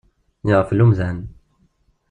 [0.47, 1.19] Yeɣfel umdan.